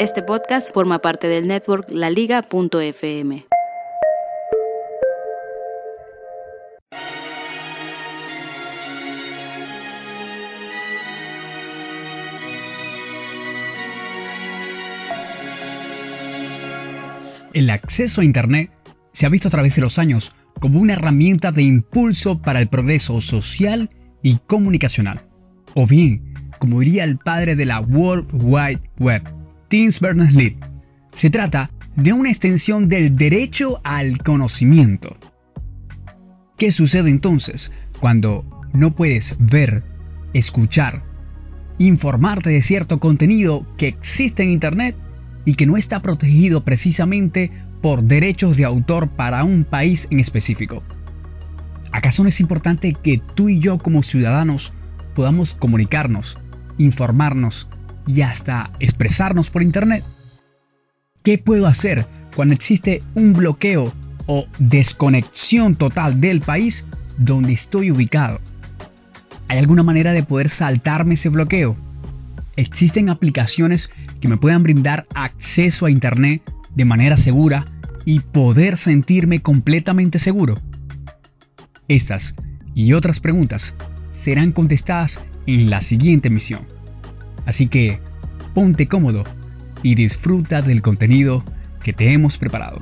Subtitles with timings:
[0.00, 3.44] Este podcast forma parte del network laliga.fm.
[17.52, 18.70] El acceso a Internet
[19.12, 22.70] se ha visto a través de los años como una herramienta de impulso para el
[22.70, 23.90] progreso social
[24.22, 25.28] y comunicacional.
[25.74, 29.39] O bien, como diría el padre de la World Wide Web,
[29.70, 30.58] Tim Berners-Lee,
[31.14, 35.16] se trata de una extensión del derecho al conocimiento.
[36.58, 37.70] ¿Qué sucede entonces
[38.00, 39.84] cuando no puedes ver,
[40.34, 41.04] escuchar,
[41.78, 44.96] informarte de cierto contenido que existe en Internet
[45.44, 50.82] y que no está protegido precisamente por derechos de autor para un país en específico.
[51.92, 54.74] ¿Acaso no es importante que tú y yo como ciudadanos
[55.14, 56.40] podamos comunicarnos,
[56.76, 57.68] informarnos
[58.06, 60.04] y hasta expresarnos por Internet?
[61.22, 63.92] ¿Qué puedo hacer cuando existe un bloqueo
[64.26, 66.86] o desconexión total del país
[67.18, 68.40] donde estoy ubicado?
[69.48, 71.76] ¿Hay alguna manera de poder saltarme ese bloqueo?
[72.56, 76.42] ¿Existen aplicaciones que me puedan brindar acceso a Internet
[76.74, 77.66] de manera segura
[78.04, 80.60] y poder sentirme completamente seguro?
[81.88, 82.36] Estas
[82.74, 83.76] y otras preguntas
[84.12, 86.79] serán contestadas en la siguiente emisión.
[87.50, 87.98] Así que
[88.54, 89.24] ponte cómodo
[89.82, 91.42] y disfruta del contenido
[91.82, 92.80] que te hemos preparado.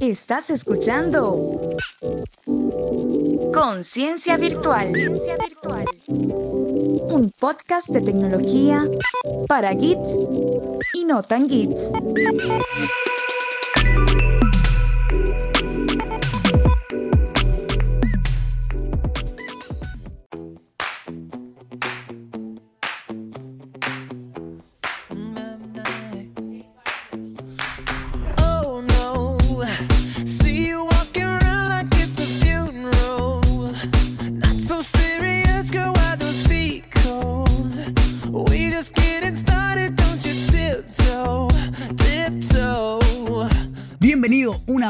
[0.00, 1.76] Estás escuchando
[3.52, 4.86] Conciencia Virtual.
[7.18, 8.88] Un podcast de tecnología
[9.48, 10.24] para geeks
[10.94, 11.90] y no tan geeks.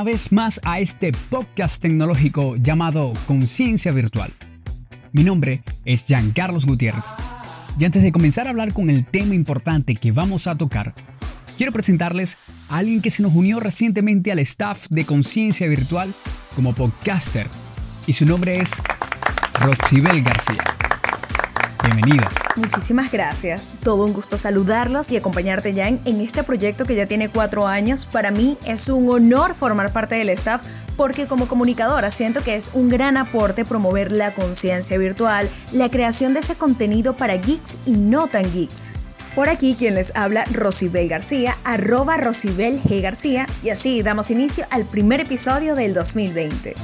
[0.08, 4.32] Vez más a este podcast tecnológico llamado Conciencia Virtual.
[5.12, 7.04] Mi nombre es Carlos Gutiérrez.
[7.78, 10.94] Y antes de comenzar a hablar con el tema importante que vamos a tocar,
[11.58, 12.38] quiero presentarles
[12.70, 16.10] a alguien que se nos unió recientemente al staff de Conciencia Virtual
[16.56, 17.46] como podcaster.
[18.06, 18.80] Y su nombre es
[19.60, 20.64] Roxibel García.
[21.84, 22.47] Bienvenida.
[22.58, 23.70] Muchísimas gracias.
[23.84, 28.04] Todo un gusto saludarlos y acompañarte ya en, este proyecto que ya tiene cuatro años.
[28.04, 30.62] Para mí es un honor formar parte del staff
[30.96, 36.34] porque como comunicadora siento que es un gran aporte promover la conciencia virtual, la creación
[36.34, 38.94] de ese contenido para geeks y no tan geeks.
[39.36, 43.00] Por aquí quien les habla, Rosibel García, arroba Rosibel G.
[43.00, 46.74] García, y así damos inicio al primer episodio del 2020.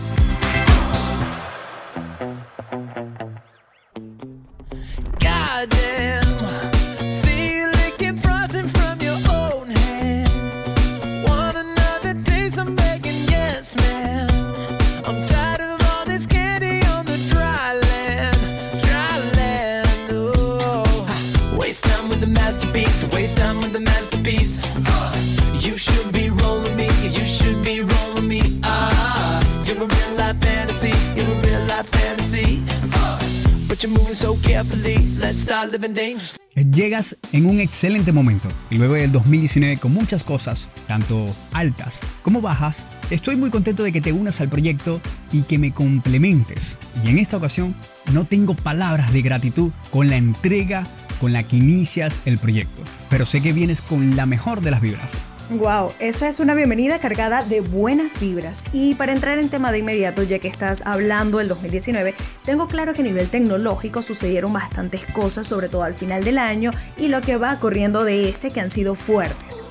[36.54, 42.40] Llegas en un excelente momento y luego del 2019 con muchas cosas, tanto altas como
[42.40, 45.00] bajas, estoy muy contento de que te unas al proyecto
[45.32, 46.78] y que me complementes.
[47.04, 47.74] Y en esta ocasión
[48.12, 50.84] no tengo palabras de gratitud con la entrega
[51.20, 54.80] con la que inicias el proyecto, pero sé que vienes con la mejor de las
[54.80, 55.22] vibras.
[55.50, 58.64] Wow, eso es una bienvenida cargada de buenas vibras.
[58.72, 62.14] Y para entrar en tema de inmediato, ya que estás hablando del 2019,
[62.46, 66.72] tengo claro que a nivel tecnológico sucedieron bastantes cosas, sobre todo al final del año,
[66.96, 69.63] y lo que va corriendo de este que han sido fuertes.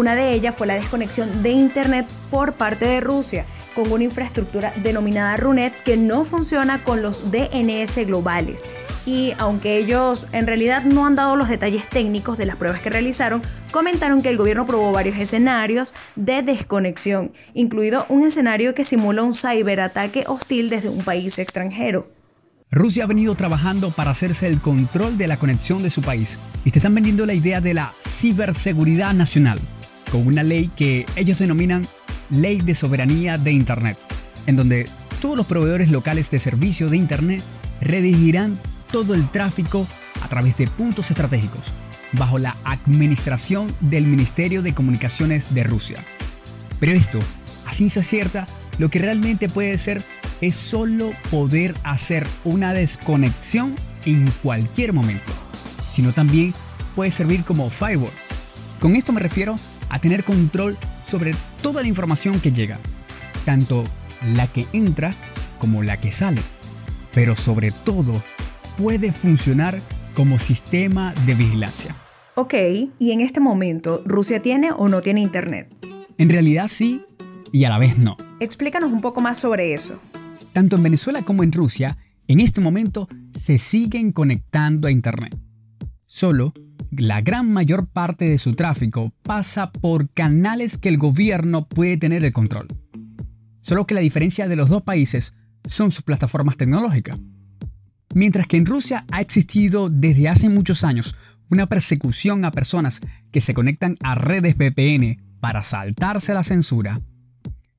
[0.00, 3.44] Una de ellas fue la desconexión de Internet por parte de Rusia,
[3.74, 8.64] con una infraestructura denominada RUNET que no funciona con los DNS globales.
[9.04, 12.88] Y aunque ellos en realidad no han dado los detalles técnicos de las pruebas que
[12.88, 13.42] realizaron,
[13.72, 19.34] comentaron que el gobierno probó varios escenarios de desconexión, incluido un escenario que simula un
[19.34, 22.08] ciberataque hostil desde un país extranjero.
[22.72, 26.70] Rusia ha venido trabajando para hacerse el control de la conexión de su país y
[26.70, 29.60] te están vendiendo la idea de la ciberseguridad nacional,
[30.10, 31.86] con una ley que ellos denominan
[32.30, 33.98] Ley de Soberanía de Internet,
[34.46, 34.88] en donde
[35.20, 37.42] todos los proveedores locales de servicio de Internet
[37.80, 38.58] redirigirán
[38.90, 39.86] todo el tráfico
[40.22, 41.72] a través de puntos estratégicos,
[42.12, 45.98] bajo la administración del Ministerio de Comunicaciones de Rusia.
[46.78, 47.18] Pero esto,
[47.66, 48.46] a ciencia cierta,
[48.78, 50.02] lo que realmente puede ser
[50.40, 55.32] es solo poder hacer una desconexión en cualquier momento,
[55.92, 56.54] sino también
[56.94, 58.10] puede servir como firewall.
[58.80, 59.56] Con esto me refiero
[59.90, 62.78] a tener control sobre toda la información que llega,
[63.44, 63.84] tanto
[64.34, 65.12] la que entra
[65.58, 66.40] como la que sale,
[67.12, 68.14] pero sobre todo
[68.78, 69.78] puede funcionar
[70.14, 71.94] como sistema de vigilancia.
[72.36, 72.54] Ok,
[72.98, 75.68] y en este momento, ¿Rusia tiene o no tiene Internet?
[76.16, 77.02] En realidad sí
[77.52, 78.16] y a la vez no.
[78.40, 80.00] Explícanos un poco más sobre eso.
[80.54, 81.98] Tanto en Venezuela como en Rusia,
[82.28, 85.36] en este momento se siguen conectando a Internet.
[86.06, 86.54] Solo
[86.90, 92.24] la gran mayor parte de su tráfico pasa por canales que el gobierno puede tener
[92.24, 92.68] el control.
[93.60, 95.34] Solo que la diferencia de los dos países
[95.64, 97.18] son sus plataformas tecnológicas.
[98.14, 101.14] Mientras que en Rusia ha existido desde hace muchos años
[101.48, 103.00] una persecución a personas
[103.30, 107.00] que se conectan a redes VPN para saltarse la censura,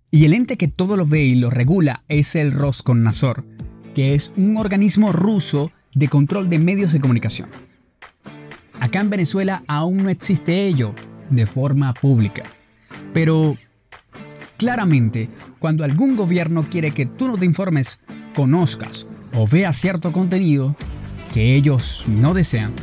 [0.09, 3.45] y el ente que todo lo ve y lo regula es el Roskomnadzor,
[3.95, 7.49] que es un organismo ruso de control de medios de comunicación.
[8.91, 10.93] Acá en Venezuela aún no existe ello
[11.29, 12.43] de forma pública.
[13.13, 13.55] Pero
[14.57, 15.29] claramente,
[15.59, 17.99] cuando algún gobierno quiere que tú no te informes,
[18.35, 20.75] conozcas o veas cierto contenido
[21.33, 22.73] que ellos no desean,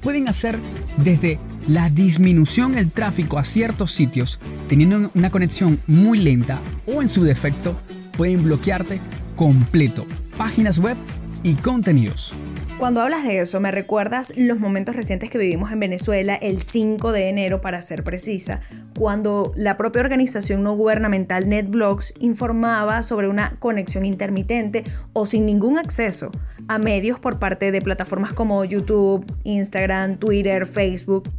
[0.00, 0.60] pueden hacer
[0.98, 4.38] desde la disminución del tráfico a ciertos sitios
[4.68, 7.76] teniendo una conexión muy lenta o en su defecto
[8.16, 9.00] pueden bloquearte
[9.34, 10.06] completo
[10.38, 10.96] páginas web
[11.42, 12.32] y contenidos.
[12.78, 17.12] Cuando hablas de eso, me recuerdas los momentos recientes que vivimos en Venezuela el 5
[17.12, 18.60] de enero, para ser precisa,
[18.98, 25.78] cuando la propia organización no gubernamental NetBlocks informaba sobre una conexión intermitente o sin ningún
[25.78, 26.32] acceso
[26.66, 31.30] a medios por parte de plataformas como YouTube, Instagram, Twitter, Facebook,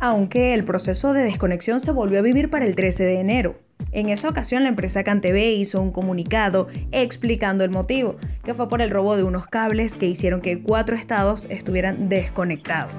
[0.00, 3.54] aunque el proceso de desconexión se volvió a vivir para el 13 de enero.
[3.92, 8.82] En esa ocasión la empresa CanTV hizo un comunicado explicando el motivo, que fue por
[8.82, 12.92] el robo de unos cables que hicieron que cuatro estados estuvieran desconectados.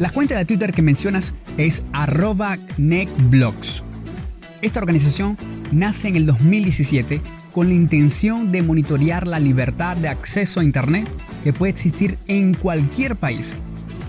[0.00, 2.56] La cuenta de Twitter que mencionas es arroba.
[4.62, 5.36] Esta organización
[5.72, 7.20] nace en el 2017
[7.52, 11.06] con la intención de monitorear la libertad de acceso a Internet
[11.44, 13.58] que puede existir en cualquier país.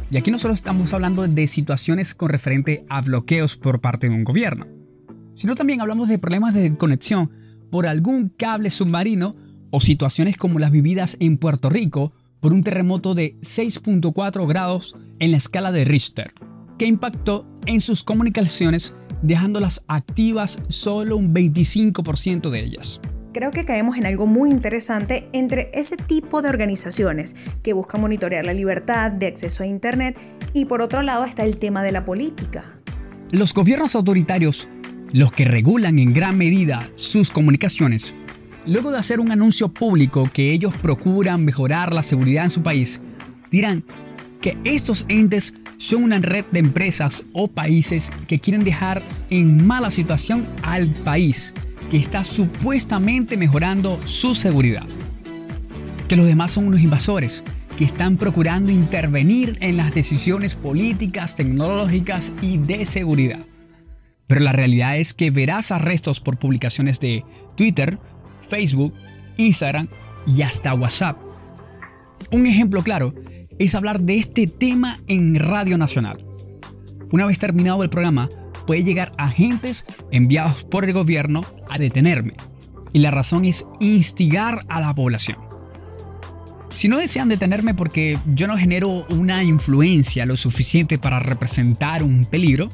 [0.09, 4.15] Y aquí no solo estamos hablando de situaciones con referente a bloqueos por parte de
[4.15, 4.67] un gobierno,
[5.35, 7.31] sino también hablamos de problemas de conexión
[7.69, 9.35] por algún cable submarino
[9.71, 15.31] o situaciones como las vividas en Puerto Rico por un terremoto de 6.4 grados en
[15.31, 16.33] la escala de Richter,
[16.77, 22.99] que impactó en sus comunicaciones dejándolas activas solo un 25% de ellas.
[23.33, 28.43] Creo que caemos en algo muy interesante entre ese tipo de organizaciones que buscan monitorear
[28.43, 30.19] la libertad de acceso a Internet
[30.53, 32.77] y por otro lado está el tema de la política.
[33.31, 34.67] Los gobiernos autoritarios,
[35.13, 38.13] los que regulan en gran medida sus comunicaciones,
[38.65, 43.01] luego de hacer un anuncio público que ellos procuran mejorar la seguridad en su país,
[43.51, 43.83] dirán
[44.41, 49.91] que estos entes son una red de empresas o países que quieren dejar en mala
[49.91, 51.53] situación al país
[51.89, 54.85] que está supuestamente mejorando su seguridad.
[56.07, 57.43] Que los demás son unos invasores
[57.77, 63.45] que están procurando intervenir en las decisiones políticas, tecnológicas y de seguridad.
[64.27, 67.25] Pero la realidad es que verás arrestos por publicaciones de
[67.57, 67.99] Twitter,
[68.51, 68.93] Facebook,
[69.37, 69.87] Instagram
[70.27, 71.17] y hasta WhatsApp.
[72.31, 73.13] Un ejemplo claro
[73.59, 76.25] es hablar de este tema en Radio Nacional.
[77.11, 78.27] Una vez terminado el programa,
[78.67, 82.33] puede llegar agentes enviados por el gobierno a detenerme.
[82.93, 85.37] Y la razón es instigar a la población.
[86.73, 92.25] Si no desean detenerme porque yo no genero una influencia lo suficiente para representar un
[92.25, 92.69] peligro,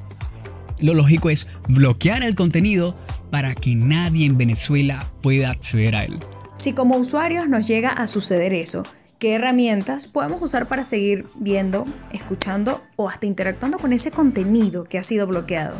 [0.79, 2.95] lo lógico es bloquear el contenido
[3.29, 6.19] para que nadie en Venezuela pueda acceder a él.
[6.55, 8.83] Si como usuarios nos llega a suceder eso,
[9.19, 14.97] qué herramientas podemos usar para seguir viendo, escuchando o hasta interactuando con ese contenido que
[14.97, 15.75] ha sido bloqueado.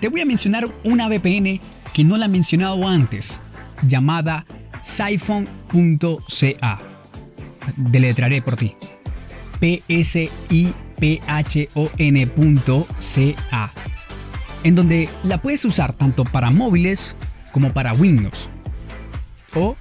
[0.00, 1.60] Te voy a mencionar una VPN
[1.92, 3.40] que no la he mencionado antes,
[3.82, 4.46] llamada
[4.82, 6.78] siphon.ca.
[7.76, 8.76] deletraré por ti.
[9.58, 10.68] P-S-I-P-H-O-N.ca.
[14.64, 17.14] En donde la puedes usar tanto para móviles
[17.52, 18.48] como para Windows.
[19.54, 19.76] O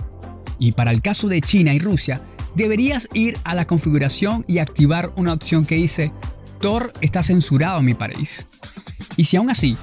[0.59, 2.21] y para el caso de China y Rusia,
[2.55, 6.13] deberías ir a la configuración y activar una opción que dice
[6.61, 8.47] Tor está censurado en mi país.
[9.15, 9.77] Y si aún así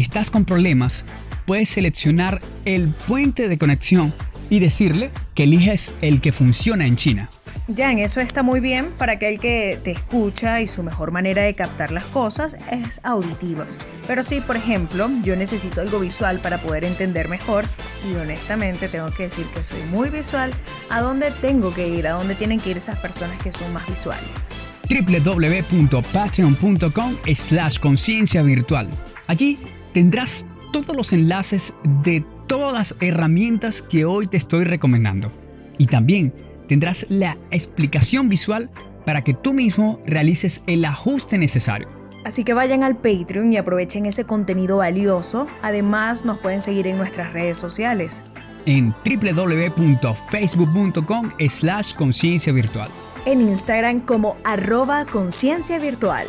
[0.00, 1.04] estás con problemas,
[1.46, 4.14] puedes seleccionar el puente de conexión
[4.48, 7.30] y decirle que eliges el que funciona en China.
[7.72, 11.42] Ya, en eso está muy bien para aquel que te escucha y su mejor manera
[11.42, 13.64] de captar las cosas es auditiva.
[14.08, 17.66] Pero si, por ejemplo, yo necesito algo visual para poder entender mejor,
[18.10, 20.52] y honestamente tengo que decir que soy muy visual,
[20.88, 22.08] ¿a dónde tengo que ir?
[22.08, 24.48] ¿A dónde tienen que ir esas personas que son más visuales?
[24.88, 28.90] www.patreon.com slash conciencia virtual.
[29.28, 29.56] Allí
[29.92, 35.32] tendrás todos los enlaces de todas las herramientas que hoy te estoy recomendando.
[35.78, 36.32] Y también
[36.68, 38.70] tendrás la explicación visual
[39.04, 41.88] para que tú mismo realices el ajuste necesario.
[42.24, 45.48] Así que vayan al Patreon y aprovechen ese contenido valioso.
[45.62, 48.24] Además, nos pueden seguir en nuestras redes sociales.
[48.66, 52.90] En www.facebook.com slash conciencia virtual.
[53.26, 56.26] En Instagram como arroba conciencia virtual.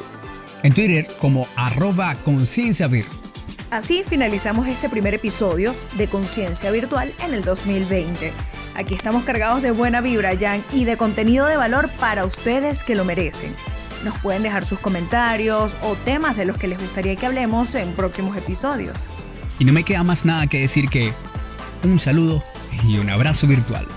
[0.64, 3.21] En Twitter como arroba conciencia virtual.
[3.72, 8.34] Así finalizamos este primer episodio de Conciencia Virtual en el 2020.
[8.76, 12.96] Aquí estamos cargados de buena vibra, Jan, y de contenido de valor para ustedes que
[12.96, 13.56] lo merecen.
[14.04, 17.94] Nos pueden dejar sus comentarios o temas de los que les gustaría que hablemos en
[17.94, 19.10] próximos episodios.
[19.58, 21.14] Y no me queda más nada que decir que
[21.86, 22.44] un saludo
[22.86, 23.88] y un abrazo virtual.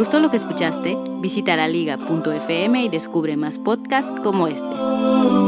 [0.00, 0.96] Gustó lo que escuchaste?
[1.20, 5.39] Visita la liga.fm y descubre más podcasts como este.